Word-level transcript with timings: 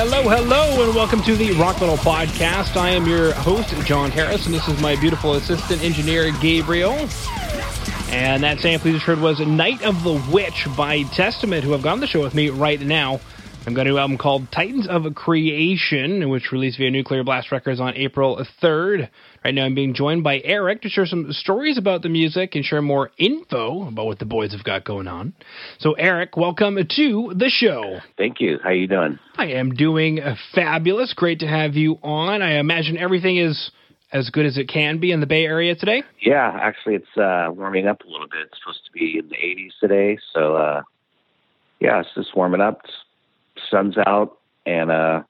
Hello, 0.00 0.22
hello, 0.22 0.86
and 0.86 0.94
welcome 0.94 1.20
to 1.24 1.34
the 1.34 1.50
Rock 1.54 1.80
Metal 1.80 1.96
Podcast. 1.96 2.76
I 2.76 2.90
am 2.90 3.04
your 3.04 3.32
host, 3.32 3.74
Jon 3.84 4.12
Harris, 4.12 4.46
and 4.46 4.54
this 4.54 4.68
is 4.68 4.80
my 4.80 4.94
beautiful 4.94 5.34
assistant 5.34 5.82
engineer, 5.82 6.30
Gabriel. 6.40 6.92
And 8.12 8.44
that 8.44 8.60
sample 8.60 8.92
you 8.92 8.98
just 8.98 9.06
heard 9.06 9.18
was 9.18 9.40
Night 9.40 9.82
of 9.82 10.04
the 10.04 10.24
Witch 10.32 10.68
by 10.76 11.02
Testament, 11.02 11.64
who 11.64 11.72
have 11.72 11.82
gone 11.82 11.94
on 11.94 12.00
the 12.00 12.06
show 12.06 12.22
with 12.22 12.32
me 12.32 12.48
right 12.48 12.80
now. 12.80 13.18
I've 13.66 13.74
got 13.74 13.88
a 13.88 13.90
new 13.90 13.98
album 13.98 14.18
called 14.18 14.52
Titans 14.52 14.86
of 14.86 15.12
Creation, 15.16 16.28
which 16.28 16.52
released 16.52 16.78
via 16.78 16.92
Nuclear 16.92 17.24
Blast 17.24 17.50
Records 17.50 17.80
on 17.80 17.96
April 17.96 18.36
3rd. 18.62 19.08
Right 19.44 19.54
now, 19.54 19.64
I'm 19.64 19.74
being 19.74 19.94
joined 19.94 20.24
by 20.24 20.40
Eric 20.42 20.82
to 20.82 20.88
share 20.88 21.06
some 21.06 21.30
stories 21.32 21.78
about 21.78 22.02
the 22.02 22.08
music 22.08 22.56
and 22.56 22.64
share 22.64 22.82
more 22.82 23.10
info 23.18 23.86
about 23.86 24.06
what 24.06 24.18
the 24.18 24.24
boys 24.24 24.52
have 24.52 24.64
got 24.64 24.84
going 24.84 25.06
on. 25.06 25.32
So, 25.78 25.92
Eric, 25.92 26.36
welcome 26.36 26.76
to 26.76 27.32
the 27.36 27.48
show. 27.48 27.98
Thank 28.16 28.40
you. 28.40 28.58
How 28.62 28.70
you 28.70 28.88
doing? 28.88 29.18
I 29.36 29.52
am 29.52 29.74
doing 29.74 30.18
fabulous. 30.54 31.14
Great 31.14 31.40
to 31.40 31.46
have 31.46 31.74
you 31.74 31.98
on. 32.02 32.42
I 32.42 32.58
imagine 32.58 32.98
everything 32.98 33.36
is 33.36 33.70
as 34.12 34.28
good 34.30 34.44
as 34.44 34.58
it 34.58 34.68
can 34.68 34.98
be 34.98 35.12
in 35.12 35.20
the 35.20 35.26
Bay 35.26 35.44
Area 35.44 35.76
today. 35.76 36.02
Yeah, 36.20 36.58
actually, 36.60 36.96
it's 36.96 37.16
uh, 37.16 37.48
warming 37.52 37.86
up 37.86 38.00
a 38.04 38.08
little 38.08 38.26
bit. 38.26 38.40
It's 38.50 38.58
supposed 38.58 38.84
to 38.86 38.92
be 38.92 39.18
in 39.18 39.28
the 39.28 39.36
80s 39.36 39.70
today, 39.80 40.18
so 40.34 40.56
uh, 40.56 40.82
yeah, 41.78 42.00
it's 42.00 42.08
just 42.14 42.34
warming 42.34 42.60
up. 42.60 42.80
Sun's 43.70 43.96
out 44.04 44.38
and 44.66 44.90
uh, 44.90 45.22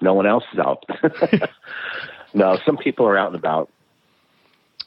no 0.00 0.14
one 0.14 0.26
else 0.26 0.44
is 0.52 0.58
out. 0.58 0.84
no, 2.34 2.58
some 2.64 2.76
people 2.76 3.06
are 3.06 3.16
out 3.16 3.28
and 3.28 3.36
about. 3.36 3.70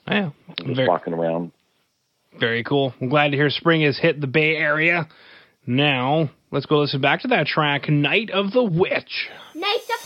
Yeah, 0.08 0.32
just 0.58 0.76
very, 0.76 0.88
walking 0.88 1.14
around. 1.14 1.52
Very 2.40 2.64
cool. 2.64 2.94
I'm 3.00 3.10
glad 3.10 3.32
to 3.32 3.38
hear 3.38 3.50
spring 3.50 3.82
has 3.82 3.98
hit 3.98 4.20
the 4.22 4.28
Bay 4.28 4.56
Area. 4.56 5.08
Now, 5.68 6.32
let's 6.52 6.66
go 6.66 6.80
listen 6.80 7.02
back 7.02 7.22
to 7.22 7.28
that 7.30 7.48
track, 7.48 7.90
Night 7.90 8.32
of 8.32 8.52
the 8.52 8.64
Witch. 8.64 9.30
Night 9.54 9.78
of 9.84 9.99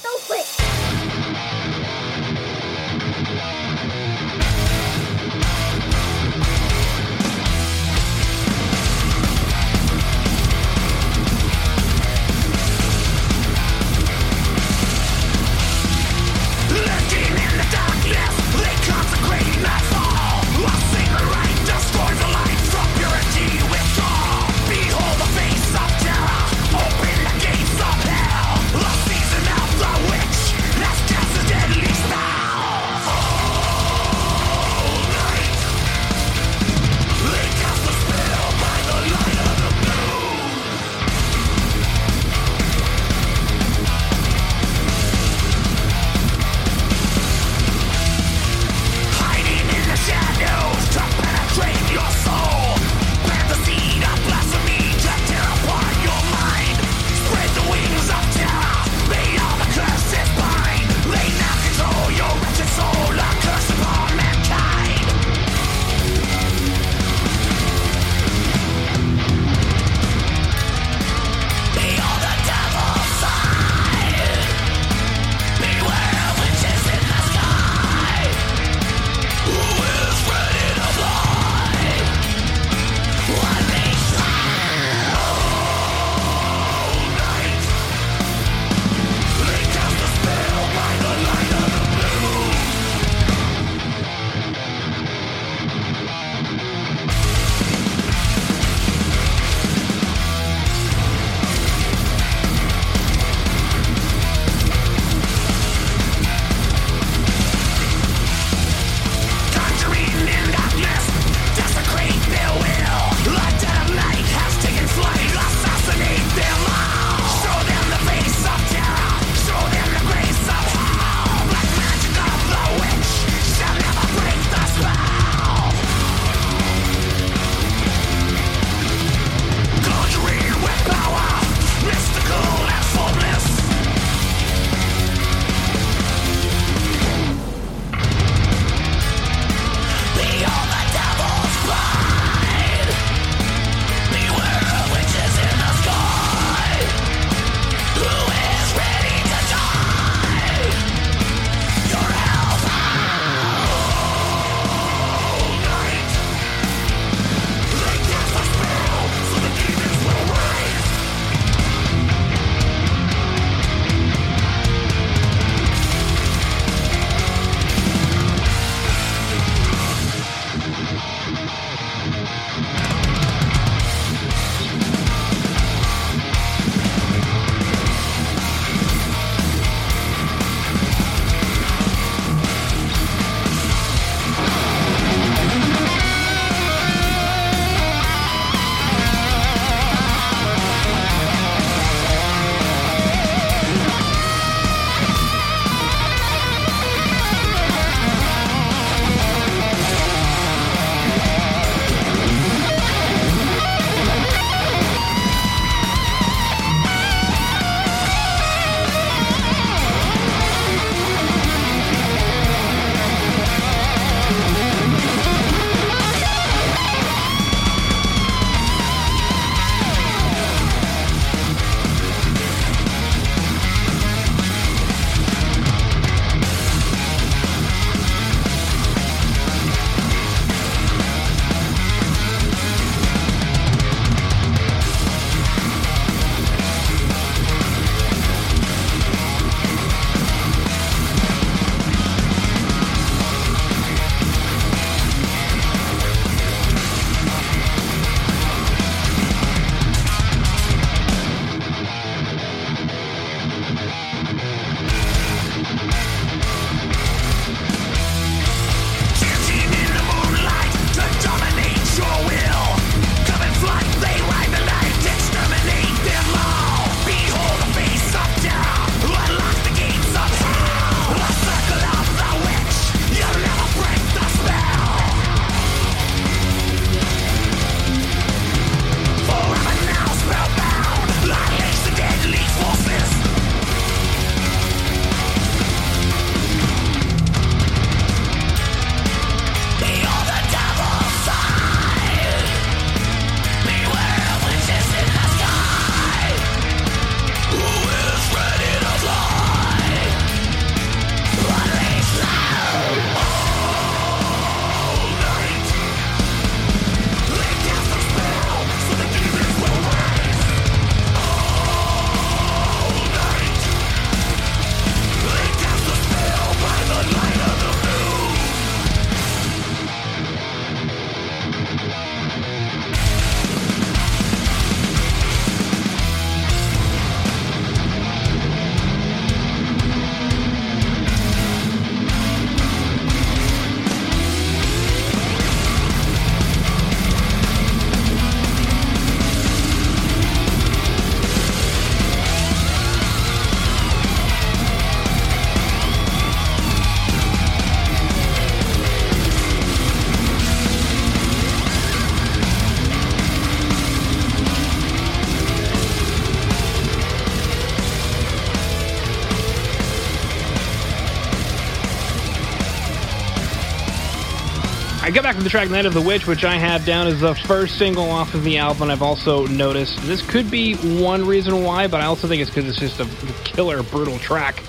got 365.13 365.23
back 365.23 365.35
to 365.35 365.43
the 365.43 365.49
track 365.49 365.69
Night 365.69 365.85
of 365.85 365.93
the 365.93 366.01
Witch, 366.01 366.25
which 366.25 366.43
I 366.43 366.55
have 366.55 366.85
down 366.85 367.05
as 367.05 367.21
the 367.21 367.35
first 367.35 367.77
single 367.77 368.09
off 368.09 368.33
of 368.33 368.43
the 368.43 368.57
album. 368.57 368.89
I've 368.89 369.03
also 369.03 369.45
noticed 369.45 370.01
this 370.07 370.27
could 370.27 370.49
be 370.49 370.73
one 370.99 371.27
reason 371.27 371.63
why, 371.63 371.87
but 371.87 372.01
I 372.01 372.05
also 372.05 372.27
think 372.27 372.41
it's 372.41 372.49
because 372.49 372.67
it's 372.67 372.79
just 372.79 372.99
a 372.99 373.05
killer, 373.43 373.83
brutal 373.83 374.17
track. 374.17 374.63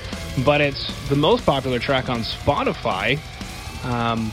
But 0.45 0.61
it's 0.61 1.09
the 1.09 1.17
most 1.17 1.47
popular 1.47 1.79
track 1.79 2.11
on 2.11 2.25
Spotify. 2.25 3.17
Um, 3.87 4.31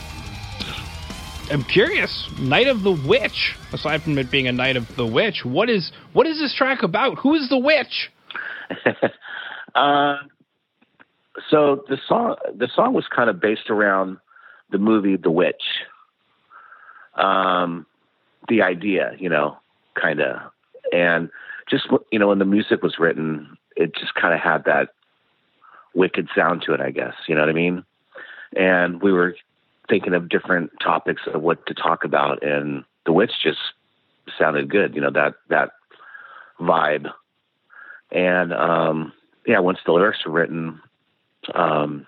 I'm 1.49 1.63
curious. 1.63 2.29
Night 2.37 2.67
of 2.67 2.83
the 2.83 2.91
Witch. 2.91 3.55
Aside 3.71 4.01
from 4.01 4.17
it 4.17 4.29
being 4.29 4.47
a 4.47 4.51
Night 4.51 4.75
of 4.75 4.93
the 4.97 5.07
Witch, 5.07 5.45
what 5.45 5.69
is 5.69 5.93
what 6.11 6.27
is 6.27 6.39
this 6.39 6.53
track 6.53 6.83
about? 6.83 7.19
Who 7.19 7.35
is 7.35 7.47
the 7.47 7.57
witch? 7.57 8.09
uh, 9.75 10.15
so 11.49 11.85
the 11.87 11.97
song 12.05 12.35
the 12.53 12.67
song 12.75 12.93
was 12.93 13.05
kind 13.15 13.29
of 13.29 13.39
based 13.39 13.69
around 13.69 14.17
the 14.71 14.77
movie 14.77 15.15
The 15.15 15.31
Witch. 15.31 15.63
Um, 17.15 17.85
the 18.47 18.61
idea, 18.61 19.15
you 19.19 19.29
know, 19.29 19.57
kind 19.99 20.21
of, 20.21 20.51
and 20.91 21.29
just 21.69 21.87
you 22.11 22.19
know, 22.19 22.27
when 22.27 22.39
the 22.39 22.45
music 22.45 22.81
was 22.81 22.99
written, 22.99 23.57
it 23.75 23.95
just 23.95 24.13
kind 24.15 24.33
of 24.33 24.39
had 24.39 24.65
that 24.65 24.89
wicked 25.93 26.29
sound 26.35 26.63
to 26.63 26.73
it, 26.73 26.81
I 26.81 26.91
guess. 26.91 27.13
You 27.27 27.35
know 27.35 27.41
what 27.41 27.49
I 27.49 27.53
mean? 27.53 27.83
And 28.55 29.01
we 29.01 29.11
were 29.11 29.35
thinking 29.89 30.13
of 30.13 30.29
different 30.29 30.71
topics 30.81 31.21
of 31.33 31.41
what 31.41 31.65
to 31.67 31.73
talk 31.73 32.03
about, 32.03 32.43
and 32.43 32.83
The 33.05 33.13
Witch 33.13 33.31
just 33.43 33.59
sounded 34.37 34.69
good. 34.69 34.95
You 34.95 35.01
know 35.01 35.11
that 35.11 35.35
that 35.49 35.71
vibe, 36.59 37.11
and 38.11 38.53
um, 38.53 39.13
yeah, 39.45 39.59
once 39.59 39.79
the 39.85 39.91
lyrics 39.91 40.25
were 40.25 40.31
written, 40.31 40.81
um, 41.53 42.07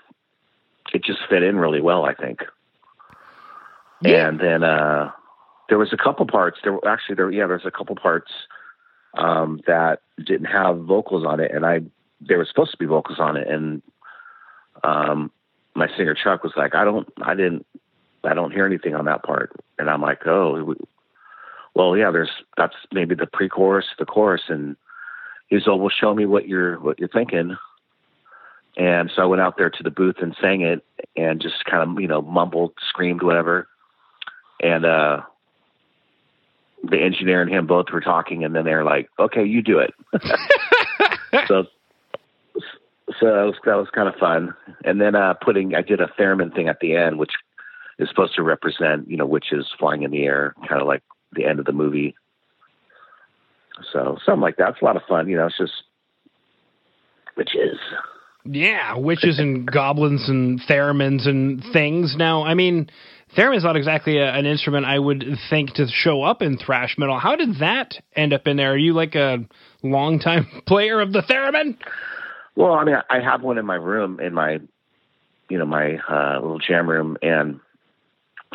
it 0.94 1.04
just 1.04 1.20
fit 1.30 1.44
in 1.44 1.58
really 1.58 1.82
well, 1.82 2.06
I 2.06 2.14
think. 2.14 2.44
And 4.06 4.40
then 4.40 4.64
uh, 4.64 5.12
there 5.70 5.78
was 5.78 5.94
a 5.94 5.98
couple 5.98 6.26
parts. 6.26 6.60
There 6.64 6.74
were 6.74 6.88
actually 6.88 7.16
there 7.16 7.32
yeah, 7.32 7.48
there's 7.48 7.66
a 7.66 7.72
couple 7.72 7.96
parts 7.96 8.32
um, 9.18 9.62
that 9.68 10.02
didn't 10.18 10.46
have 10.46 10.80
vocals 10.80 11.26
on 11.26 11.40
it, 11.40 11.52
and 11.52 11.66
I 11.66 11.82
there 12.22 12.38
was 12.38 12.48
supposed 12.48 12.72
to 12.72 12.78
be 12.78 12.86
vocals 12.86 13.20
on 13.20 13.38
it, 13.38 13.48
and 13.48 13.82
um, 14.84 15.32
my 15.76 15.88
singer 15.96 16.14
Chuck 16.14 16.44
was 16.44 16.54
like, 16.56 16.76
I 16.76 16.84
don't, 16.84 17.08
I 17.22 17.36
didn't, 17.36 17.66
I 18.24 18.34
don't 18.34 18.52
hear 18.52 18.66
anything 18.66 18.96
on 18.96 19.06
that 19.06 19.24
part, 19.24 19.52
and 19.80 19.90
I'm 19.90 20.02
like, 20.02 20.26
oh, 20.26 20.76
well, 21.76 21.98
yeah, 21.98 22.12
there's 22.12 22.32
that's 22.58 22.76
maybe 22.92 23.16
the 23.16 23.28
pre-chorus, 23.28 23.86
the 23.98 24.06
chorus, 24.06 24.44
and 24.48 24.76
he's 25.48 25.68
oh, 25.68 25.76
well, 25.76 25.90
show 25.90 26.14
me 26.14 26.26
what 26.26 26.48
you're 26.48 26.80
what 26.80 27.00
you're 27.00 27.10
thinking. 27.10 27.58
And 28.76 29.12
so 29.16 29.22
I 29.22 29.26
went 29.26 29.42
out 29.42 29.58
there 29.58 29.70
to 29.70 29.84
the 29.84 29.92
booth 29.92 30.16
and 30.20 30.36
sang 30.42 30.62
it 30.62 30.84
and 31.16 31.40
just 31.40 31.64
kind 31.66 31.88
of, 31.88 32.02
you 32.02 32.08
know, 32.08 32.24
mumbled, 32.24 32.74
screamed, 32.90 33.22
whatever. 33.22 33.68
And 34.64 34.86
uh, 34.86 35.22
the 36.84 37.00
engineer 37.00 37.42
and 37.42 37.52
him 37.52 37.68
both 37.68 37.88
were 37.92 38.02
talking, 38.02 38.44
and 38.44 38.56
then 38.56 38.64
they're 38.64 38.86
like, 38.86 39.10
"Okay, 39.20 39.44
you 39.44 39.62
do 39.62 39.80
it." 39.80 39.94
so, 41.48 41.66
so 43.20 43.26
that 43.26 43.44
was 43.44 43.56
that 43.66 43.76
was 43.76 43.90
kind 43.94 44.08
of 44.08 44.16
fun. 44.16 44.54
And 44.86 45.02
then 45.02 45.16
uh, 45.16 45.34
putting, 45.34 45.76
I 45.76 45.82
did 45.82 46.00
a 46.00 46.08
theremin 46.20 46.56
thing 46.56 46.70
at 46.70 46.80
the 46.80 46.96
end, 46.96 47.20
which 47.20 47.32
is 48.00 48.08
supposed 48.10 48.36
to 48.36 48.44
represent, 48.44 49.10
you 49.10 49.18
know, 49.18 49.26
witches 49.26 49.70
flying 49.78 50.04
in 50.04 50.12
the 50.12 50.24
air, 50.24 50.56
kind 50.68 50.82
of 50.82 50.88
like 50.88 51.04
the 51.34 51.46
end 51.46 51.60
of 51.60 51.66
the 51.66 51.74
movie. 51.74 52.16
So 53.92 54.18
something 54.26 54.42
like 54.42 54.58
that. 54.58 54.70
It's 54.70 54.82
a 54.82 54.86
lot 54.86 54.96
of 54.96 55.04
fun. 55.08 55.28
You 55.28 55.38
know, 55.38 55.48
it's 55.48 55.58
just 55.58 55.84
witches. 57.36 57.80
Yeah, 58.46 58.98
witches 58.98 59.40
and 59.40 59.66
goblins 59.66 60.28
and 60.28 60.60
theremins 60.62 61.28
and 61.28 61.64
things. 61.72 62.16
Now, 62.18 62.44
I 62.44 62.56
mean, 62.56 62.90
theremin's 63.36 63.64
not 63.64 63.76
exactly 63.76 64.18
a, 64.18 64.32
an 64.34 64.46
instrument 64.46 64.86
I 64.86 64.98
would 65.00 65.26
think 65.50 65.74
to 65.74 65.88
show 65.88 66.24
up 66.24 66.42
in 66.42 66.58
thrash 66.58 66.96
metal. 66.98 67.20
How 67.20 67.36
did 67.36 67.60
that 67.60 67.96
end 68.16 68.34
up 68.34 68.48
in 68.48 68.58
there? 68.58 68.74
Are 68.74 68.78
you 68.78 68.94
like 68.94 69.16
a 69.16 69.46
longtime 69.82 70.48
player 70.68 71.02
of 71.02 71.14
the 71.14 71.22
theremin? 71.22 71.78
Well, 72.56 72.74
I 72.74 72.84
mean, 72.84 72.96
I 73.10 73.20
have 73.20 73.42
one 73.42 73.58
in 73.58 73.66
my 73.66 73.76
room, 73.76 74.20
in 74.20 74.34
my, 74.34 74.60
you 75.50 75.58
know, 75.58 75.66
my 75.66 75.98
uh, 76.10 76.40
little 76.40 76.60
jam 76.60 76.88
room, 76.88 77.18
and 77.22 77.60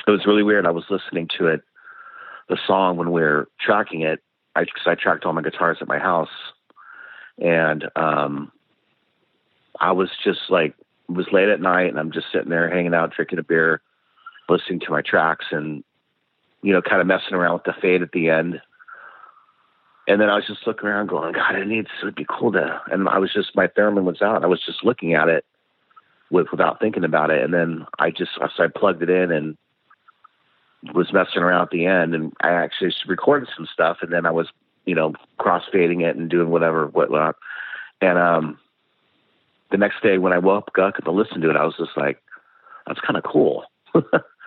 it 0.06 0.10
was 0.10 0.24
really 0.26 0.42
weird. 0.42 0.66
I 0.66 0.70
was 0.70 0.84
listening 0.88 1.28
to 1.38 1.48
it, 1.48 1.62
the 2.48 2.58
song 2.66 2.96
when 2.96 3.10
we 3.10 3.20
were 3.20 3.48
tracking 3.60 4.02
it. 4.02 4.20
I, 4.54 4.64
cause 4.64 4.86
I 4.86 4.94
tracked 4.94 5.24
all 5.24 5.32
my 5.32 5.42
guitars 5.42 5.78
at 5.80 5.88
my 5.88 5.98
house, 5.98 6.28
and 7.38 7.84
um, 7.96 8.52
I 9.80 9.92
was 9.92 10.10
just 10.24 10.40
like, 10.48 10.74
it 11.08 11.12
was 11.12 11.26
late 11.32 11.48
at 11.48 11.60
night 11.60 11.88
and 11.88 11.98
I'm 11.98 12.12
just 12.12 12.26
sitting 12.32 12.50
there 12.50 12.68
hanging 12.68 12.94
out, 12.94 13.14
drinking 13.14 13.38
a 13.38 13.42
beer, 13.42 13.80
listening 14.48 14.80
to 14.80 14.90
my 14.90 15.02
tracks 15.02 15.46
and, 15.50 15.84
you 16.62 16.72
know, 16.72 16.82
kind 16.82 17.00
of 17.00 17.06
messing 17.06 17.34
around 17.34 17.54
with 17.54 17.64
the 17.64 17.74
fade 17.80 18.02
at 18.02 18.12
the 18.12 18.30
end. 18.30 18.60
And 20.06 20.20
then 20.20 20.30
I 20.30 20.36
was 20.36 20.46
just 20.46 20.66
looking 20.66 20.88
around 20.88 21.08
going, 21.08 21.34
God, 21.34 21.56
it 21.56 21.66
needs, 21.66 21.88
it'd 22.00 22.14
be 22.14 22.26
cool 22.28 22.52
to, 22.52 22.80
and 22.90 23.08
I 23.08 23.18
was 23.18 23.32
just, 23.32 23.54
my 23.54 23.66
theremin 23.66 24.04
was 24.04 24.22
out. 24.22 24.42
I 24.42 24.46
was 24.46 24.64
just 24.64 24.82
looking 24.82 25.14
at 25.14 25.28
it 25.28 25.44
with, 26.30 26.46
without 26.50 26.80
thinking 26.80 27.04
about 27.04 27.30
it. 27.30 27.44
And 27.44 27.52
then 27.52 27.86
I 27.98 28.10
just, 28.10 28.32
so 28.34 28.64
I 28.64 28.68
plugged 28.68 29.02
it 29.02 29.10
in 29.10 29.30
and 29.30 29.56
was 30.94 31.12
messing 31.12 31.42
around 31.42 31.62
at 31.62 31.70
the 31.70 31.86
end 31.86 32.14
and 32.14 32.32
I 32.40 32.50
actually 32.50 32.94
recorded 33.06 33.48
some 33.54 33.66
stuff 33.70 33.98
and 34.00 34.12
then 34.12 34.24
I 34.24 34.30
was, 34.30 34.48
you 34.86 34.94
know, 34.94 35.12
cross 35.36 35.64
fading 35.70 36.00
it 36.00 36.16
and 36.16 36.30
doing 36.30 36.50
whatever, 36.50 36.86
whatnot. 36.86 37.36
And, 38.00 38.18
um, 38.18 38.58
the 39.70 39.76
next 39.76 40.02
day 40.02 40.18
when 40.18 40.32
I 40.32 40.38
woke 40.38 40.78
up 40.78 40.96
to 40.96 41.10
listen 41.10 41.40
to 41.42 41.50
it, 41.50 41.56
I 41.56 41.64
was 41.64 41.74
just 41.76 41.96
like, 41.96 42.22
that's 42.86 43.00
kind 43.00 43.16
of 43.16 43.24
cool. 43.24 43.64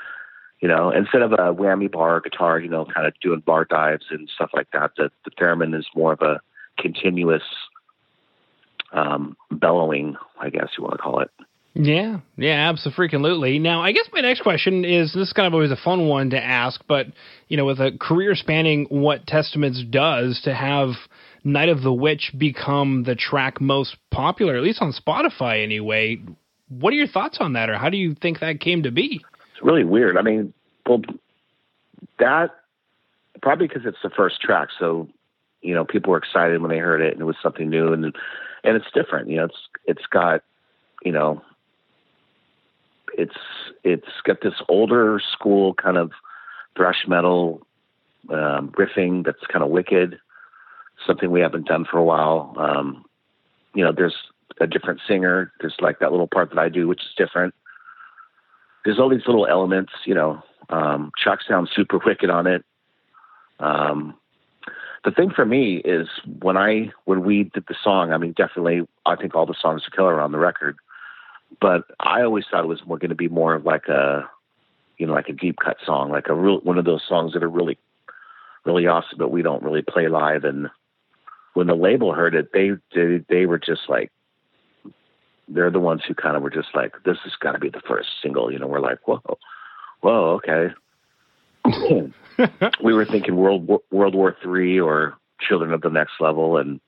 you 0.61 0.67
know, 0.67 0.91
instead 0.91 1.23
of 1.23 1.33
a 1.33 1.53
whammy 1.53 1.91
bar 1.91 2.21
guitar, 2.21 2.59
you 2.59 2.69
know, 2.69 2.85
kind 2.85 3.07
of 3.07 3.13
doing 3.21 3.41
bar 3.45 3.65
dives 3.65 4.05
and 4.11 4.29
stuff 4.33 4.51
like 4.53 4.67
that, 4.71 4.91
the, 4.95 5.09
the 5.25 5.31
theremin 5.31 5.77
is 5.77 5.87
more 5.95 6.13
of 6.13 6.21
a 6.21 6.39
continuous 6.77 7.43
um, 8.93 9.35
bellowing, 9.51 10.15
I 10.39 10.49
guess 10.49 10.69
you 10.77 10.83
want 10.83 10.97
to 10.97 11.01
call 11.01 11.19
it. 11.19 11.31
Yeah, 11.73 12.19
yeah, 12.35 12.69
absolutely. 12.69 13.57
Now, 13.57 13.81
I 13.81 13.93
guess 13.93 14.07
my 14.11 14.19
next 14.19 14.41
question 14.41 14.83
is 14.83 15.13
this 15.13 15.29
is 15.29 15.33
kind 15.33 15.47
of 15.47 15.53
always 15.53 15.71
a 15.71 15.77
fun 15.77 16.07
one 16.07 16.31
to 16.31 16.43
ask, 16.43 16.81
but 16.87 17.07
you 17.47 17.55
know, 17.55 17.65
with 17.65 17.79
a 17.79 17.97
career 17.97 18.35
spanning 18.35 18.85
what 18.89 19.25
Testaments 19.25 19.81
does 19.89 20.41
to 20.43 20.53
have 20.53 20.89
Night 21.43 21.69
of 21.69 21.81
the 21.81 21.93
Witch 21.93 22.33
become 22.37 23.03
the 23.03 23.15
track 23.15 23.61
most 23.61 23.95
popular, 24.11 24.57
at 24.57 24.63
least 24.63 24.81
on 24.81 24.93
Spotify 24.93 25.63
anyway. 25.63 26.21
What 26.67 26.93
are 26.93 26.97
your 26.97 27.07
thoughts 27.07 27.37
on 27.39 27.53
that, 27.53 27.69
or 27.69 27.77
how 27.77 27.89
do 27.89 27.97
you 27.97 28.15
think 28.15 28.41
that 28.41 28.59
came 28.59 28.83
to 28.83 28.91
be? 28.91 29.21
Really 29.61 29.83
weird. 29.83 30.17
I 30.17 30.21
mean, 30.21 30.53
well, 30.85 31.01
that 32.19 32.51
probably 33.41 33.67
because 33.67 33.85
it's 33.85 34.01
the 34.03 34.09
first 34.09 34.41
track, 34.41 34.69
so 34.77 35.07
you 35.61 35.73
know 35.73 35.85
people 35.85 36.11
were 36.11 36.17
excited 36.17 36.61
when 36.61 36.71
they 36.71 36.77
heard 36.77 37.01
it, 37.01 37.13
and 37.13 37.21
it 37.21 37.25
was 37.25 37.35
something 37.41 37.69
new, 37.69 37.93
and 37.93 38.05
and 38.05 38.75
it's 38.75 38.91
different. 38.93 39.29
You 39.29 39.37
know, 39.37 39.45
it's 39.45 39.59
it's 39.85 40.05
got 40.07 40.43
you 41.03 41.11
know 41.11 41.41
it's 43.17 43.37
it's 43.83 44.07
got 44.23 44.41
this 44.41 44.55
older 44.69 45.19
school 45.31 45.73
kind 45.73 45.97
of 45.97 46.11
thrash 46.75 47.05
metal 47.07 47.61
um, 48.29 48.69
riffing 48.77 49.25
that's 49.25 49.45
kind 49.47 49.63
of 49.63 49.69
wicked 49.69 50.19
something 51.05 51.31
we 51.31 51.41
haven't 51.41 51.65
done 51.65 51.85
for 51.89 51.97
a 51.97 52.03
while. 52.03 52.53
Um, 52.57 53.05
you 53.73 53.83
know, 53.83 53.91
there's 53.91 54.15
a 54.59 54.67
different 54.67 55.01
singer. 55.07 55.51
There's 55.59 55.75
like 55.79 55.99
that 55.99 56.11
little 56.11 56.27
part 56.27 56.49
that 56.49 56.59
I 56.59 56.69
do, 56.69 56.87
which 56.87 57.01
is 57.01 57.09
different. 57.17 57.53
There's 58.83 58.99
all 58.99 59.09
these 59.09 59.25
little 59.25 59.47
elements, 59.47 59.93
you 60.05 60.13
know. 60.15 60.43
Um, 60.69 61.11
Chuck 61.21 61.39
sounds 61.47 61.69
super 61.75 61.99
wicked 62.03 62.29
on 62.29 62.47
it. 62.47 62.63
Um, 63.59 64.15
the 65.03 65.11
thing 65.11 65.31
for 65.31 65.45
me 65.45 65.77
is 65.77 66.07
when 66.41 66.57
I 66.57 66.91
when 67.05 67.23
we 67.23 67.43
did 67.43 67.65
the 67.67 67.75
song. 67.83 68.11
I 68.11 68.17
mean, 68.17 68.33
definitely, 68.33 68.87
I 69.05 69.15
think 69.15 69.35
all 69.35 69.45
the 69.45 69.55
songs 69.59 69.83
are 69.87 69.95
killer 69.95 70.19
on 70.21 70.31
the 70.31 70.37
record. 70.37 70.77
But 71.59 71.83
I 71.99 72.21
always 72.21 72.45
thought 72.49 72.63
it 72.63 72.67
was 72.67 72.85
more 72.85 72.97
going 72.97 73.09
to 73.09 73.15
be 73.15 73.27
more 73.27 73.53
of 73.53 73.65
like 73.65 73.87
a, 73.87 74.29
you 74.97 75.05
know, 75.05 75.13
like 75.13 75.27
a 75.27 75.33
deep 75.33 75.57
cut 75.63 75.77
song, 75.85 76.09
like 76.09 76.27
a 76.29 76.33
real 76.33 76.59
one 76.61 76.77
of 76.77 76.85
those 76.85 77.01
songs 77.07 77.33
that 77.33 77.43
are 77.43 77.49
really, 77.49 77.77
really 78.63 78.87
awesome, 78.87 79.17
but 79.17 79.31
we 79.31 79.41
don't 79.41 79.63
really 79.63 79.81
play 79.81 80.07
live 80.07 80.43
and 80.43 80.69
when 81.53 81.67
the 81.67 81.75
label 81.75 82.13
heard 82.13 82.35
it, 82.35 82.51
they 82.53 82.71
they, 82.93 83.23
they 83.29 83.45
were 83.45 83.59
just 83.59 83.81
like, 83.89 84.11
they're 85.53 85.71
the 85.71 85.79
ones 85.79 86.01
who 86.07 86.13
kind 86.13 86.35
of 86.35 86.43
were 86.43 86.49
just 86.49 86.69
like, 86.73 86.93
this 87.05 87.17
has 87.23 87.33
got 87.39 87.53
to 87.53 87.59
be 87.59 87.69
the 87.69 87.81
first 87.87 88.09
single. 88.21 88.51
You 88.51 88.59
know, 88.59 88.67
we're 88.67 88.79
like, 88.79 88.99
whoa, 89.05 89.21
whoa, 90.01 90.39
okay. 90.39 90.73
we 92.83 92.93
were 92.93 93.05
thinking 93.05 93.35
World 93.35 93.67
War, 93.67 93.81
World 93.91 94.15
War 94.15 94.35
Three 94.41 94.79
or 94.79 95.17
Children 95.39 95.73
of 95.73 95.81
the 95.81 95.89
Next 95.89 96.13
Level, 96.19 96.57
and 96.57 96.79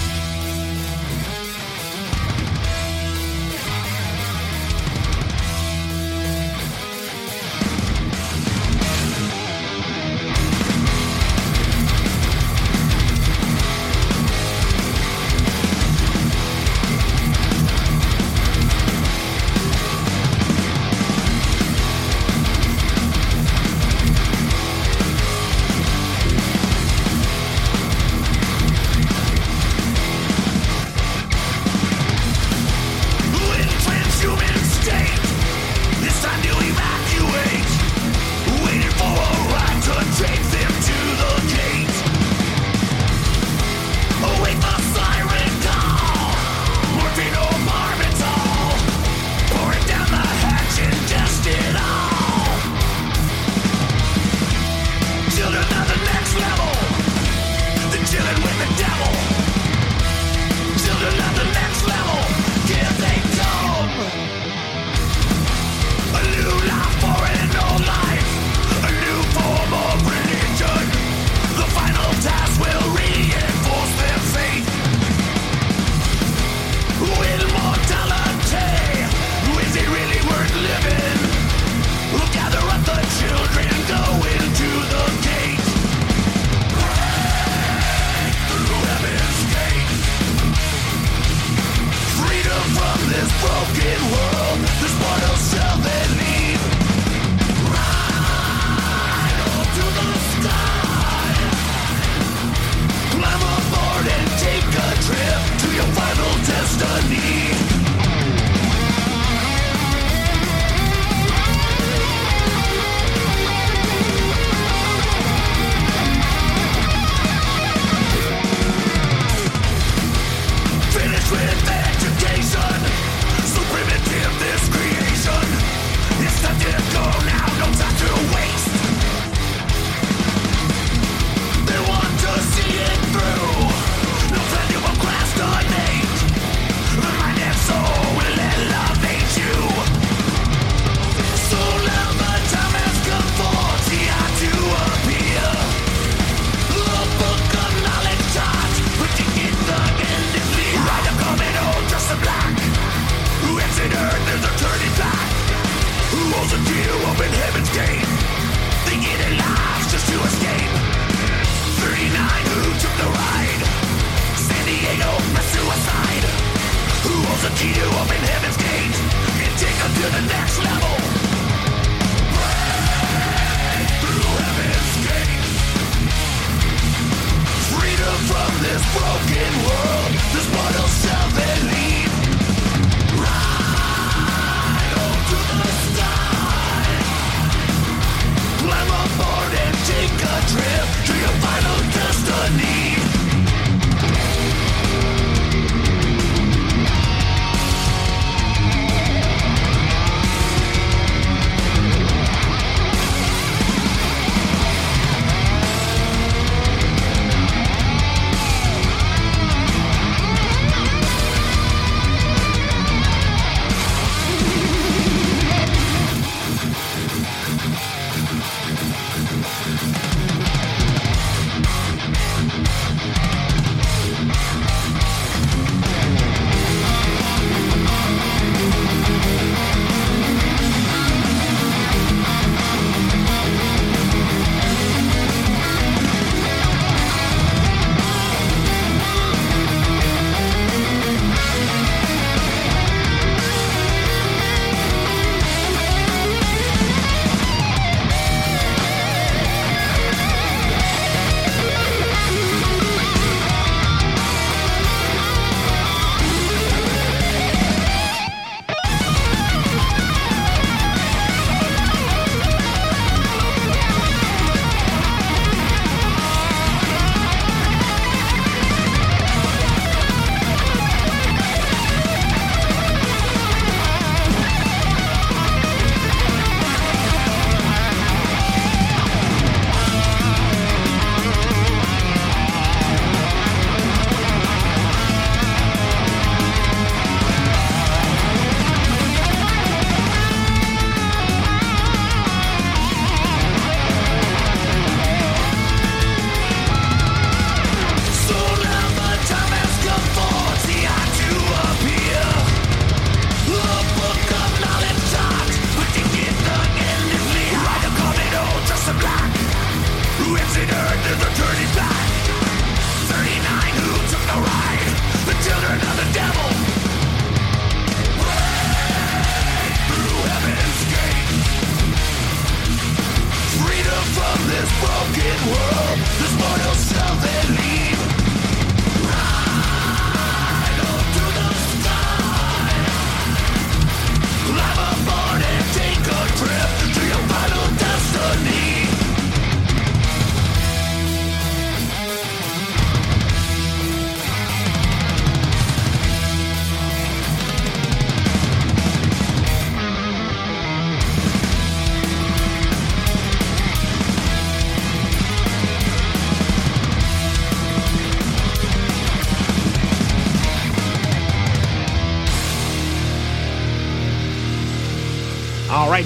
world 325.47 325.78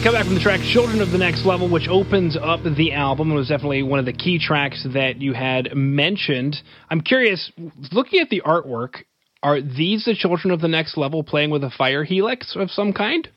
come 0.04 0.16
back 0.16 0.26
from 0.26 0.36
the 0.36 0.42
track 0.42 0.60
Children 0.60 1.00
of 1.00 1.12
the 1.12 1.18
Next 1.18 1.46
Level, 1.46 1.72
which 1.72 1.88
opens 1.88 2.36
up 2.36 2.60
the 2.64 2.92
album. 2.92 3.32
It 3.32 3.36
was 3.36 3.48
definitely 3.48 3.84
one 3.84 4.00
of 4.00 4.06
the 4.06 4.12
key 4.12 4.38
tracks 4.38 4.86
that 4.94 5.22
you 5.22 5.32
had 5.32 5.74
mentioned. 5.74 6.58
I'm 6.90 7.00
curious, 7.00 7.54
looking 7.94 8.20
at 8.20 8.30
the 8.30 8.42
artwork, 8.42 9.04
are 9.42 9.62
these 9.62 10.04
the 10.04 10.14
Children 10.14 10.52
of 10.52 10.60
the 10.60 10.68
Next 10.68 10.98
Level 10.98 11.24
playing 11.24 11.52
with 11.52 11.64
a 11.64 11.70
fire 11.70 12.04
helix 12.04 12.54
of 12.58 12.70
some 12.70 12.92
kind? 12.92 13.30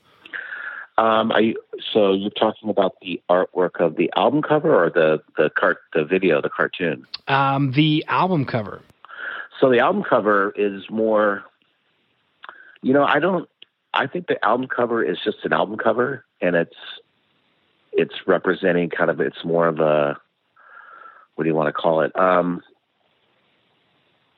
Um, 0.99 1.31
you, 1.39 1.55
so 1.93 2.13
you're 2.15 2.31
talking 2.31 2.69
about 2.69 2.97
the 3.01 3.23
artwork 3.31 3.79
of 3.79 3.95
the 3.95 4.11
album 4.17 4.43
cover 4.43 4.75
or 4.75 4.91
the 4.91 5.23
the 5.37 5.51
cart 5.57 5.79
the 5.95 6.05
video, 6.05 6.43
the 6.43 6.51
cartoon? 6.51 7.07
Um, 7.29 7.75
the 7.77 8.05
album 8.09 8.45
cover. 8.45 8.83
So 9.61 9.71
the 9.71 9.79
album 9.79 10.03
cover 10.03 10.53
is 10.57 10.83
more. 10.91 11.45
You 12.83 12.93
know, 12.93 13.05
I 13.05 13.21
don't. 13.21 13.49
I 13.95 14.09
think 14.09 14.27
the 14.27 14.45
album 14.45 14.67
cover 14.67 15.05
is 15.05 15.19
just 15.25 15.39
an 15.45 15.53
album 15.53 15.79
cover, 15.79 16.26
and 16.41 16.57
it's 16.57 16.77
it's 17.93 18.15
representing 18.27 18.91
kind 18.91 19.11
of 19.11 19.21
it's 19.21 19.45
more 19.45 19.67
of 19.67 19.81
a 19.81 20.19
what 21.35 21.45
do 21.45 21.51
you 21.51 21.55
want 21.55 21.69
to 21.69 21.73
call 21.73 22.01
it? 22.01 22.19
Um, 22.19 22.63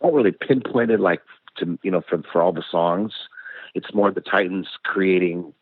not 0.02 0.12
really 0.12 0.32
pinpointed 0.32 1.00
like 1.00 1.22
to 1.56 1.78
you 1.82 1.90
know 1.90 2.02
for 2.08 2.22
for 2.32 2.42
all 2.42 2.52
the 2.52 2.64
songs. 2.70 3.12
It's 3.74 3.92
more 3.92 4.10
the 4.10 4.20
Titans 4.20 4.68
creating 4.84 5.52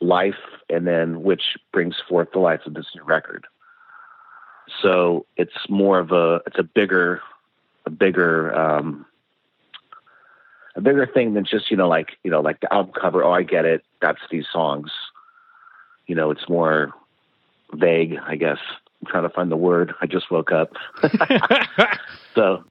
life 0.00 0.34
and 0.68 0.86
then 0.86 1.22
which 1.22 1.56
brings 1.72 1.96
forth 2.08 2.28
the 2.32 2.38
life 2.38 2.60
of 2.66 2.74
this 2.74 2.86
new 2.94 3.02
record. 3.04 3.46
So 4.82 5.26
it's 5.36 5.68
more 5.68 5.98
of 5.98 6.12
a 6.12 6.40
it's 6.46 6.58
a 6.58 6.62
bigger 6.62 7.20
a 7.86 7.90
bigger 7.90 8.54
um 8.54 9.06
a 10.76 10.80
bigger 10.80 11.06
thing 11.06 11.34
than 11.34 11.44
just, 11.44 11.70
you 11.70 11.76
know, 11.76 11.88
like, 11.88 12.16
you 12.24 12.30
know, 12.30 12.40
like 12.40 12.60
the 12.60 12.72
album 12.72 12.92
cover, 13.00 13.22
oh 13.22 13.32
I 13.32 13.42
get 13.42 13.64
it, 13.64 13.84
that's 14.04 14.20
these 14.30 14.46
songs. 14.52 14.90
You 16.06 16.14
know, 16.14 16.30
it's 16.30 16.46
more 16.48 16.92
vague, 17.72 18.18
I 18.26 18.36
guess. 18.36 18.58
I'm 19.00 19.10
trying 19.10 19.22
to 19.22 19.30
find 19.30 19.50
the 19.50 19.56
word. 19.56 19.94
I 20.02 20.06
just 20.06 20.30
woke 20.30 20.52
up. 20.52 20.72
so 22.34 22.64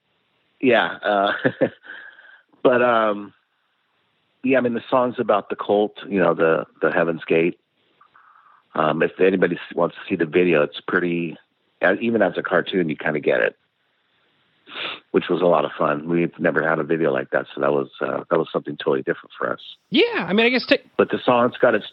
yeah. 0.60 0.98
Uh 1.02 1.32
but 2.62 2.82
um 2.82 3.34
yeah, 4.44 4.58
I 4.58 4.60
mean 4.60 4.74
the 4.74 4.84
song's 4.88 5.18
about 5.18 5.48
the 5.48 5.56
cult, 5.56 5.96
you 6.08 6.20
know, 6.20 6.34
the 6.34 6.66
the 6.80 6.92
Heaven's 6.92 7.24
Gate. 7.24 7.58
Um, 8.76 9.02
if 9.02 9.18
anybody 9.20 9.58
wants 9.74 9.96
to 9.96 10.02
see 10.08 10.16
the 10.16 10.26
video, 10.26 10.62
it's 10.62 10.80
pretty. 10.80 11.36
Even 12.00 12.22
as 12.22 12.32
a 12.38 12.42
cartoon, 12.42 12.88
you 12.88 12.96
kind 12.96 13.14
of 13.14 13.22
get 13.22 13.40
it, 13.40 13.56
which 15.12 15.24
was 15.28 15.40
a 15.42 15.46
lot 15.46 15.64
of 15.64 15.70
fun. 15.78 16.08
We've 16.08 16.32
never 16.38 16.66
had 16.66 16.78
a 16.78 16.84
video 16.84 17.12
like 17.12 17.30
that, 17.30 17.46
so 17.54 17.60
that 17.60 17.72
was 17.72 17.88
uh, 18.00 18.24
that 18.30 18.38
was 18.38 18.48
something 18.52 18.76
totally 18.76 19.02
different 19.02 19.30
for 19.38 19.52
us. 19.52 19.60
Yeah, 19.90 20.26
I 20.26 20.32
mean, 20.32 20.46
I 20.46 20.50
guess. 20.50 20.66
T- 20.66 20.78
but 20.96 21.10
the 21.10 21.18
song's 21.24 21.56
got 21.60 21.74
its. 21.74 21.86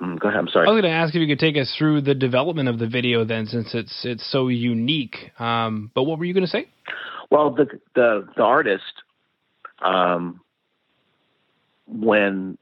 Mm, 0.00 0.18
go 0.18 0.28
ahead. 0.28 0.40
I'm 0.40 0.48
sorry. 0.48 0.66
I 0.66 0.72
was 0.72 0.82
going 0.82 0.92
to 0.92 0.96
ask 0.96 1.14
if 1.14 1.20
you 1.20 1.28
could 1.28 1.38
take 1.38 1.56
us 1.56 1.74
through 1.78 2.00
the 2.00 2.14
development 2.14 2.68
of 2.68 2.78
the 2.78 2.88
video, 2.88 3.24
then, 3.24 3.46
since 3.46 3.74
it's 3.74 4.04
it's 4.04 4.30
so 4.30 4.48
unique. 4.48 5.30
Um, 5.38 5.90
but 5.94 6.04
what 6.04 6.18
were 6.18 6.24
you 6.24 6.34
going 6.34 6.46
to 6.46 6.50
say? 6.50 6.68
Well, 7.30 7.50
the 7.50 7.66
the 7.94 8.26
the 8.36 8.42
artist 8.42 8.82
um, 9.82 10.40
when 11.86 12.58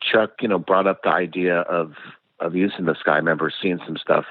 Chuck, 0.00 0.34
you 0.40 0.48
know, 0.48 0.58
brought 0.58 0.86
up 0.86 1.02
the 1.02 1.10
idea 1.10 1.60
of 1.60 1.92
of 2.38 2.54
using 2.54 2.84
this 2.84 2.98
guy, 3.04 3.14
I 3.14 3.16
remember 3.16 3.50
seeing 3.62 3.78
some 3.86 3.96
stuff. 3.96 4.24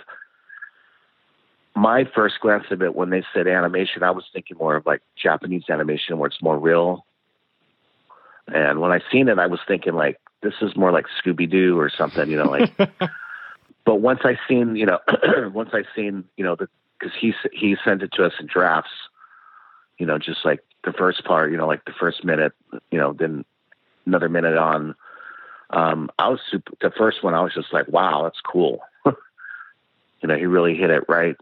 My 1.75 2.05
first 2.05 2.39
glance 2.39 2.65
of 2.71 2.81
it 2.81 2.95
when 2.95 3.09
they 3.09 3.23
said 3.33 3.47
animation, 3.47 4.01
I 4.03 4.11
was 4.11 4.23
thinking 4.31 4.57
more 4.57 4.75
of 4.75 4.85
like 4.85 5.01
Japanese 5.15 5.63
animation 5.69 6.17
where 6.17 6.27
it's 6.27 6.41
more 6.41 6.57
real. 6.57 7.05
And 8.47 8.79
when 8.79 8.91
I 8.91 9.01
seen 9.11 9.27
it, 9.27 9.39
I 9.39 9.47
was 9.47 9.59
thinking 9.67 9.93
like 9.93 10.19
this 10.41 10.53
is 10.61 10.75
more 10.75 10.91
like 10.91 11.05
Scooby 11.21 11.49
Doo 11.49 11.77
or 11.77 11.89
something, 11.89 12.29
you 12.29 12.38
know, 12.38 12.49
like. 12.49 12.71
but 13.85 13.95
once 13.95 14.21
I 14.23 14.38
seen, 14.47 14.75
you 14.75 14.85
know, 14.85 14.99
once 15.53 15.71
I 15.73 15.83
seen, 15.95 16.23
you 16.38 16.45
know, 16.45 16.55
the 16.55 16.69
because 16.97 17.13
he 17.19 17.33
he 17.51 17.75
sent 17.83 18.03
it 18.03 18.11
to 18.13 18.25
us 18.25 18.33
in 18.39 18.47
drafts, 18.47 18.91
you 19.97 20.05
know, 20.05 20.17
just 20.17 20.45
like 20.45 20.63
the 20.83 20.93
first 20.93 21.23
part, 21.25 21.51
you 21.51 21.57
know, 21.57 21.67
like 21.67 21.85
the 21.85 21.93
first 21.99 22.23
minute, 22.23 22.53
you 22.91 22.97
know, 22.97 23.13
then 23.13 23.45
another 24.05 24.29
minute 24.29 24.57
on. 24.57 24.95
Um, 25.71 26.11
I 26.19 26.29
was 26.29 26.39
super, 26.49 26.73
the 26.79 26.91
first 26.91 27.23
one. 27.23 27.33
I 27.33 27.41
was 27.41 27.53
just 27.53 27.73
like, 27.73 27.88
wow, 27.88 28.21
that's 28.23 28.39
cool. 28.39 28.81
you 29.05 29.13
know, 30.27 30.38
he 30.38 30.45
really 30.45 30.75
hit 30.75 30.91
it 30.91 31.03
right. 31.09 31.35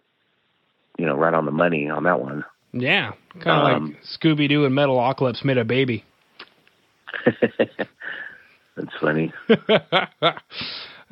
You 0.97 1.05
know, 1.05 1.15
right 1.15 1.33
on 1.33 1.45
the 1.45 1.51
money 1.51 1.89
on 1.89 2.03
that 2.03 2.19
one. 2.19 2.43
Yeah, 2.71 3.11
kind 3.39 3.67
of 3.67 3.75
um, 3.75 3.85
like 3.85 4.03
Scooby 4.03 4.49
Doo 4.49 4.65
and 4.65 4.75
Metalocalypse 4.75 5.43
made 5.43 5.57
a 5.57 5.65
baby. 5.65 6.03
that's 7.25 8.93
funny. 8.99 9.31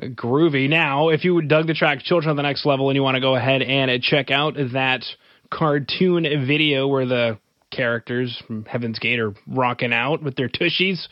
Groovy. 0.02 0.68
Now, 0.68 1.10
if 1.10 1.24
you 1.24 1.42
dug 1.42 1.68
the 1.68 1.74
track 1.74 2.00
"Children 2.00 2.32
of 2.32 2.38
the 2.38 2.44
Next 2.44 2.66
Level" 2.66 2.90
and 2.90 2.96
you 2.96 3.04
want 3.04 3.16
to 3.16 3.22
go 3.22 3.36
ahead 3.36 3.62
and 3.62 4.02
check 4.02 4.32
out 4.32 4.56
that 4.74 5.04
cartoon 5.52 6.24
video 6.48 6.88
where 6.88 7.06
the 7.06 7.38
characters 7.72 8.42
from 8.48 8.66
Heaven's 8.66 9.00
Gate 9.00 9.20
are 9.20 9.34
rocking 9.48 9.94
out 9.94 10.24
with 10.24 10.36
their 10.36 10.50
tushies. 10.50 11.08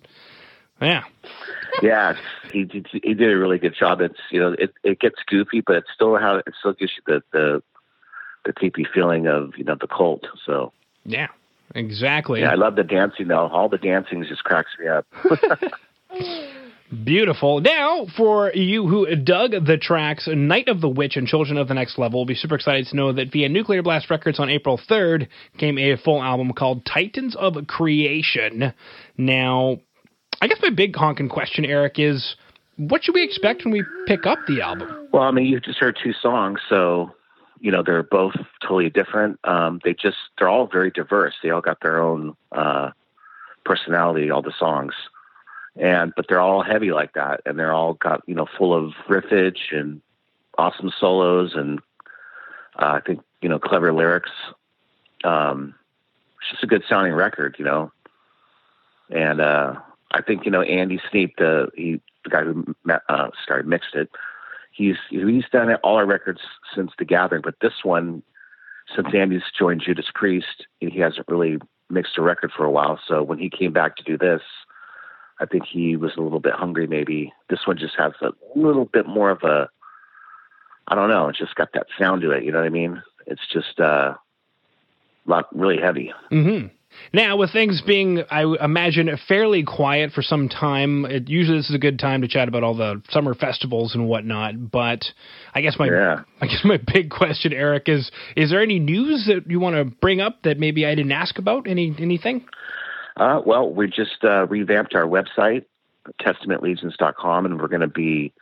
yeah. 0.80 1.04
Yeah, 1.82 2.14
he, 2.52 2.68
he 3.02 3.14
did 3.14 3.32
a 3.32 3.36
really 3.36 3.58
good 3.58 3.74
job. 3.78 4.00
It's, 4.02 4.18
you 4.30 4.40
know, 4.40 4.54
it, 4.58 4.74
it 4.84 5.00
gets 5.00 5.16
goofy, 5.26 5.62
but 5.66 5.76
it's 5.76 5.88
still 5.94 6.16
how, 6.18 6.36
it 6.36 6.54
still 6.58 6.74
gives 6.74 6.92
you 6.96 7.02
the, 7.06 7.22
the, 7.32 7.62
the 8.44 8.52
creepy 8.52 8.86
feeling 8.92 9.26
of, 9.26 9.52
you 9.56 9.64
know, 9.64 9.76
the 9.80 9.88
cult. 9.88 10.26
So, 10.44 10.72
yeah. 11.04 11.28
Exactly. 11.74 12.40
Yeah, 12.40 12.52
I 12.52 12.54
love 12.54 12.76
the 12.76 12.84
dancing 12.84 13.28
though. 13.28 13.48
All 13.48 13.68
the 13.68 13.78
dancing 13.78 14.24
just 14.24 14.44
cracks 14.44 14.70
me 14.78 14.86
up. 14.86 15.06
Beautiful. 17.04 17.60
Now, 17.60 18.06
for 18.16 18.52
you 18.54 18.86
who 18.86 19.14
dug 19.16 19.50
the 19.50 19.76
tracks 19.76 20.28
Night 20.32 20.68
of 20.68 20.80
the 20.80 20.88
Witch 20.88 21.16
and 21.16 21.26
Children 21.26 21.58
of 21.58 21.66
the 21.68 21.74
Next 21.74 21.98
Level, 21.98 22.20
will 22.20 22.26
be 22.26 22.34
super 22.34 22.54
excited 22.54 22.86
to 22.86 22.96
know 22.96 23.12
that 23.12 23.32
via 23.32 23.48
Nuclear 23.48 23.82
Blast 23.82 24.08
Records 24.08 24.38
on 24.38 24.48
April 24.48 24.80
3rd 24.88 25.26
came 25.58 25.78
a 25.78 25.96
full 25.96 26.22
album 26.22 26.52
called 26.52 26.86
Titans 26.86 27.34
of 27.34 27.54
Creation. 27.66 28.72
Now, 29.16 29.78
I 30.40 30.46
guess 30.46 30.58
my 30.62 30.70
big 30.70 30.94
honking 30.94 31.28
question, 31.28 31.64
Eric, 31.64 31.98
is 31.98 32.36
what 32.76 33.02
should 33.02 33.14
we 33.14 33.24
expect 33.24 33.64
when 33.64 33.72
we 33.72 33.84
pick 34.06 34.26
up 34.26 34.38
the 34.46 34.60
album? 34.60 35.08
Well, 35.12 35.22
I 35.22 35.30
mean, 35.30 35.46
you 35.46 35.58
just 35.60 35.78
heard 35.78 35.98
two 36.02 36.12
songs, 36.12 36.60
so 36.68 37.10
you 37.58 37.72
know 37.72 37.82
they're 37.84 38.02
both 38.02 38.34
totally 38.62 38.90
different. 38.90 39.40
Um, 39.44 39.80
they 39.82 39.94
just 39.94 40.18
they're 40.38 40.48
all 40.48 40.66
very 40.66 40.90
diverse. 40.90 41.34
They 41.42 41.50
all 41.50 41.62
got 41.62 41.78
their 41.82 42.00
own 42.00 42.36
uh, 42.52 42.90
personality. 43.64 44.30
All 44.30 44.42
the 44.42 44.52
songs, 44.58 44.92
and 45.78 46.12
but 46.16 46.26
they're 46.28 46.40
all 46.40 46.62
heavy 46.62 46.92
like 46.92 47.14
that, 47.14 47.40
and 47.46 47.58
they're 47.58 47.72
all 47.72 47.94
got 47.94 48.22
you 48.26 48.34
know 48.34 48.46
full 48.58 48.74
of 48.74 48.92
riffage 49.08 49.72
and 49.72 50.00
awesome 50.58 50.92
solos, 50.98 51.54
and 51.54 51.80
uh, 52.80 52.92
I 52.92 53.00
think 53.00 53.20
you 53.42 53.48
know 53.48 53.58
clever 53.58 53.92
lyrics. 53.92 54.30
Um, 55.24 55.74
it's 56.40 56.50
just 56.52 56.64
a 56.64 56.66
good 56.66 56.84
sounding 56.88 57.14
record, 57.14 57.56
you 57.58 57.64
know. 57.64 57.92
And 59.10 59.40
uh, 59.40 59.74
I 60.12 60.22
think 60.22 60.44
you 60.44 60.50
know 60.50 60.62
Andy 60.62 61.00
Sneap, 61.10 61.36
the 61.36 61.68
he, 61.74 62.00
the 62.24 62.30
guy 62.30 62.42
who 62.42 62.74
uh, 63.08 63.30
started 63.42 63.66
mixed 63.66 63.94
it 63.94 64.10
he's 64.76 64.96
he's 65.08 65.48
done 65.50 65.74
all 65.76 65.96
our 65.96 66.06
records 66.06 66.40
since 66.74 66.92
the 66.98 67.04
gathering, 67.04 67.42
but 67.42 67.54
this 67.60 67.82
one, 67.82 68.22
since 68.94 69.08
Andy's 69.14 69.42
joined 69.58 69.82
Judas 69.84 70.06
Priest, 70.14 70.66
he 70.80 70.98
hasn't 71.00 71.26
really 71.28 71.58
mixed 71.90 72.18
a 72.18 72.22
record 72.22 72.52
for 72.56 72.64
a 72.64 72.70
while. 72.70 73.00
So 73.06 73.22
when 73.22 73.38
he 73.38 73.50
came 73.50 73.72
back 73.72 73.96
to 73.96 74.04
do 74.04 74.18
this, 74.18 74.42
I 75.40 75.46
think 75.46 75.64
he 75.66 75.96
was 75.96 76.12
a 76.16 76.20
little 76.20 76.40
bit 76.40 76.54
hungry. 76.54 76.86
Maybe 76.86 77.32
this 77.50 77.66
one 77.66 77.78
just 77.78 77.94
has 77.98 78.12
a 78.22 78.30
little 78.54 78.86
bit 78.86 79.06
more 79.06 79.30
of 79.30 79.42
a, 79.42 79.68
I 80.88 80.94
don't 80.94 81.10
know, 81.10 81.28
it's 81.28 81.38
just 81.38 81.54
got 81.54 81.72
that 81.74 81.86
sound 81.98 82.22
to 82.22 82.30
it. 82.30 82.44
You 82.44 82.52
know 82.52 82.58
what 82.58 82.66
I 82.66 82.70
mean? 82.70 83.02
It's 83.26 83.46
just 83.52 83.78
uh, 83.80 84.14
a 84.14 85.30
lot 85.30 85.54
really 85.54 85.80
heavy. 85.80 86.12
Mm-hmm. 86.32 86.68
Now, 87.12 87.36
with 87.36 87.52
things 87.52 87.82
being, 87.86 88.22
I 88.30 88.44
imagine, 88.62 89.10
fairly 89.28 89.62
quiet 89.64 90.12
for 90.12 90.22
some 90.22 90.48
time, 90.48 91.04
it, 91.04 91.28
usually 91.28 91.58
this 91.58 91.68
is 91.68 91.74
a 91.74 91.78
good 91.78 91.98
time 91.98 92.22
to 92.22 92.28
chat 92.28 92.48
about 92.48 92.62
all 92.62 92.74
the 92.74 93.02
summer 93.10 93.34
festivals 93.34 93.94
and 93.94 94.08
whatnot. 94.08 94.70
But 94.70 95.04
I 95.54 95.60
guess 95.60 95.76
my, 95.78 95.86
yeah. 95.86 96.22
I 96.40 96.46
guess 96.46 96.62
my 96.64 96.78
big 96.78 97.10
question, 97.10 97.52
Eric, 97.52 97.88
is: 97.88 98.10
Is 98.36 98.50
there 98.50 98.62
any 98.62 98.78
news 98.78 99.26
that 99.26 99.50
you 99.50 99.60
want 99.60 99.76
to 99.76 99.84
bring 99.84 100.20
up 100.20 100.42
that 100.42 100.58
maybe 100.58 100.86
I 100.86 100.94
didn't 100.94 101.12
ask 101.12 101.38
about? 101.38 101.68
Any 101.68 101.94
anything? 101.98 102.46
Uh, 103.16 103.40
well, 103.44 103.70
we 103.70 103.88
just 103.88 104.22
uh, 104.24 104.46
revamped 104.46 104.94
our 104.94 105.06
website, 105.06 105.64
testamentlegions.com, 106.20 107.46
and 107.46 107.60
we're 107.60 107.68
going 107.68 107.80
to 107.80 107.86
be 107.86 108.32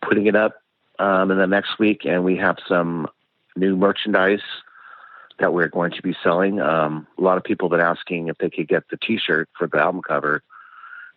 putting 0.00 0.26
it 0.26 0.36
up 0.36 0.62
um, 0.98 1.30
in 1.30 1.38
the 1.38 1.46
next 1.46 1.78
week. 1.78 2.04
And 2.04 2.24
we 2.24 2.36
have 2.36 2.56
some 2.66 3.08
new 3.56 3.76
merchandise 3.76 4.42
that 5.38 5.52
we're 5.52 5.68
going 5.68 5.92
to 5.92 6.02
be 6.02 6.16
selling. 6.22 6.60
Um, 6.60 7.06
a 7.16 7.22
lot 7.22 7.36
of 7.36 7.44
people 7.44 7.68
have 7.68 7.78
been 7.78 7.86
asking 7.86 8.28
if 8.28 8.38
they 8.38 8.50
could 8.50 8.68
get 8.68 8.88
the 8.90 8.96
T-shirt 8.96 9.48
for 9.56 9.66
the 9.68 9.78
album 9.78 10.02
cover, 10.02 10.42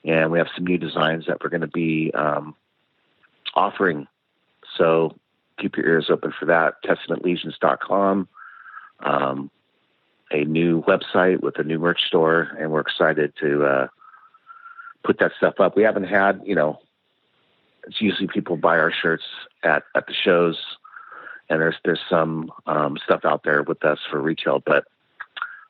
and 0.04 0.32
we 0.32 0.38
have 0.38 0.48
some 0.56 0.66
new 0.66 0.78
designs 0.78 1.26
that 1.28 1.44
we're 1.44 1.50
going 1.50 1.62
to 1.62 1.68
be 1.68 2.12
um, 2.14 2.56
offering. 3.56 4.08
So 4.78 5.16
keep 5.60 5.78
your 5.78 5.88
ears 5.88 6.10
open 6.10 6.34
for 6.38 6.46
that. 6.46 6.76
TestamentLegions.com, 6.84 8.28
um, 9.00 9.52
a 10.32 10.44
new 10.44 10.84
website 10.84 11.42
with 11.42 11.60
a 11.60 11.64
new 11.64 11.80
merch 11.80 12.02
store, 12.08 12.50
and 12.60 12.72
we're 12.72 12.82
excited 12.82 13.34
to 13.42 13.66
uh, 13.66 13.88
put 15.04 15.20
that 15.20 15.32
stuff 15.38 15.56
up. 15.60 15.76
We 15.76 15.84
haven't 15.84 16.06
had, 16.06 16.42
you 16.46 16.56
know, 16.56 16.80
it's 17.88 18.02
usually 18.02 18.28
people 18.28 18.58
buy 18.58 18.78
our 18.78 18.92
shirts 18.92 19.24
at, 19.64 19.84
at 19.96 20.08
the 20.08 20.14
shows, 20.14 20.58
and 21.50 21.60
there's 21.62 21.76
there's 21.84 22.02
some 22.10 22.52
um, 22.68 22.98
stuff 23.04 23.26
out 23.26 23.44
there 23.44 23.64
with 23.64 23.84
us 23.84 24.00
for 24.10 24.22
retail, 24.22 24.62
but 24.66 24.86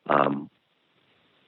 um, 0.08 0.50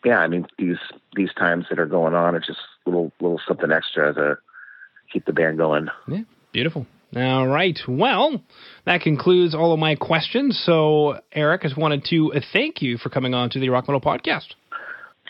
yeah, 0.03 0.19
I 0.19 0.27
mean 0.27 0.47
these 0.57 0.77
these 1.15 1.33
times 1.33 1.65
that 1.69 1.79
are 1.79 1.85
going 1.85 2.13
on, 2.13 2.35
it's 2.35 2.47
just 2.47 2.59
little 2.85 3.11
little 3.19 3.41
something 3.47 3.71
extra 3.71 4.13
to 4.13 4.37
keep 5.11 5.25
the 5.25 5.33
band 5.33 5.57
going. 5.57 5.89
Yeah, 6.07 6.23
beautiful. 6.51 6.87
All 7.15 7.47
right. 7.47 7.77
Well, 7.87 8.41
that 8.85 9.01
concludes 9.01 9.53
all 9.53 9.73
of 9.73 9.79
my 9.79 9.95
questions. 9.95 10.61
So, 10.65 11.19
Eric, 11.31 11.61
I 11.63 11.67
just 11.67 11.77
wanted 11.77 12.05
to 12.05 12.33
thank 12.51 12.81
you 12.81 12.97
for 12.97 13.09
coming 13.09 13.33
on 13.33 13.49
to 13.51 13.59
the 13.59 13.69
Rock 13.69 13.87
Metal 13.87 14.01
Podcast. 14.01 14.53